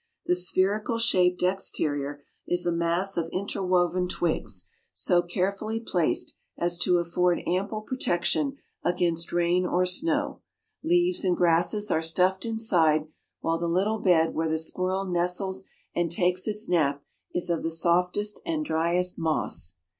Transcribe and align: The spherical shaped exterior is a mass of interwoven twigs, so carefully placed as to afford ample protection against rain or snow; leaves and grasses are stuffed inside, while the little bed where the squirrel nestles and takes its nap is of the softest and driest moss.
The 0.25 0.33
spherical 0.33 0.97
shaped 0.97 1.43
exterior 1.43 2.23
is 2.47 2.65
a 2.65 2.71
mass 2.71 3.17
of 3.17 3.29
interwoven 3.31 4.07
twigs, 4.07 4.65
so 4.95 5.21
carefully 5.21 5.79
placed 5.79 6.33
as 6.57 6.79
to 6.79 6.97
afford 6.97 7.43
ample 7.45 7.83
protection 7.83 8.57
against 8.83 9.31
rain 9.31 9.63
or 9.63 9.85
snow; 9.85 10.41
leaves 10.83 11.23
and 11.23 11.37
grasses 11.37 11.91
are 11.91 12.01
stuffed 12.01 12.45
inside, 12.45 13.09
while 13.41 13.59
the 13.59 13.67
little 13.67 13.99
bed 13.99 14.33
where 14.33 14.49
the 14.49 14.57
squirrel 14.57 15.05
nestles 15.05 15.65
and 15.93 16.09
takes 16.11 16.47
its 16.47 16.67
nap 16.67 17.03
is 17.35 17.51
of 17.51 17.61
the 17.61 17.69
softest 17.69 18.41
and 18.43 18.65
driest 18.65 19.19
moss. 19.19 19.75